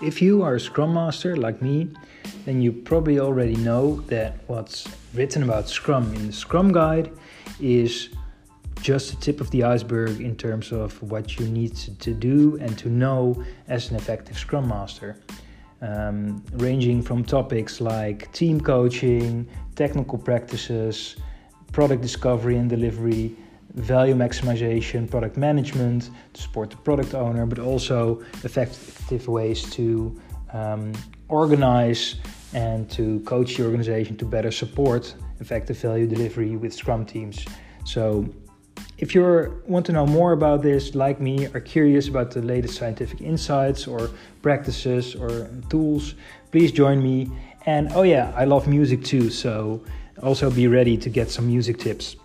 If 0.00 0.22
you 0.22 0.42
are 0.42 0.54
a 0.54 0.60
Scrum 0.60 0.94
Master 0.94 1.36
like 1.36 1.60
me, 1.60 1.88
then 2.44 2.62
you 2.62 2.70
probably 2.70 3.18
already 3.18 3.56
know 3.56 3.96
that 4.02 4.38
what's 4.46 4.86
written 5.12 5.42
about 5.42 5.68
Scrum 5.68 6.14
in 6.14 6.28
the 6.28 6.32
Scrum 6.32 6.70
Guide 6.70 7.10
is 7.58 8.10
just 8.80 9.10
the 9.10 9.16
tip 9.16 9.40
of 9.40 9.50
the 9.50 9.64
iceberg 9.64 10.20
in 10.20 10.36
terms 10.36 10.70
of 10.70 11.02
what 11.02 11.40
you 11.40 11.48
need 11.48 11.74
to 11.74 12.14
do 12.14 12.56
and 12.60 12.78
to 12.78 12.88
know 12.88 13.44
as 13.66 13.90
an 13.90 13.96
effective 13.96 14.38
Scrum 14.38 14.68
Master. 14.68 15.16
Um, 15.82 16.44
ranging 16.52 17.02
from 17.02 17.24
topics 17.24 17.80
like 17.80 18.32
team 18.32 18.60
coaching, 18.60 19.48
technical 19.74 20.16
practices, 20.16 21.16
product 21.72 22.02
discovery 22.02 22.56
and 22.56 22.70
delivery, 22.70 23.36
value 23.78 24.14
maximization, 24.14 25.10
product 25.10 25.36
management 25.36 26.10
to 26.32 26.42
support 26.42 26.70
the 26.70 26.76
product 26.76 27.14
owner, 27.14 27.46
but 27.46 27.58
also 27.58 28.20
effective 28.44 29.28
ways 29.28 29.70
to 29.70 30.20
um, 30.52 30.92
organize 31.28 32.16
and 32.54 32.90
to 32.90 33.20
coach 33.20 33.56
the 33.56 33.64
organization 33.64 34.16
to 34.16 34.24
better 34.24 34.50
support 34.50 35.14
effective 35.40 35.78
value 35.78 36.06
delivery 36.06 36.56
with 36.56 36.72
Scrum 36.72 37.04
teams. 37.04 37.44
So, 37.84 38.28
if 38.98 39.14
you 39.14 39.62
want 39.66 39.86
to 39.86 39.92
know 39.92 40.06
more 40.06 40.32
about 40.32 40.62
this, 40.62 40.94
like 40.94 41.20
me, 41.20 41.46
are 41.46 41.60
curious 41.60 42.08
about 42.08 42.30
the 42.32 42.42
latest 42.42 42.76
scientific 42.76 43.20
insights 43.20 43.86
or 43.86 44.10
practices 44.42 45.14
or 45.14 45.48
tools, 45.68 46.14
please 46.50 46.72
join 46.72 47.02
me. 47.02 47.30
And 47.66 47.92
oh, 47.92 48.02
yeah, 48.02 48.32
I 48.36 48.44
love 48.44 48.66
music 48.66 49.04
too, 49.04 49.30
so 49.30 49.84
also 50.22 50.50
be 50.50 50.66
ready 50.66 50.96
to 50.96 51.10
get 51.10 51.30
some 51.30 51.46
music 51.46 51.78
tips. 51.78 52.16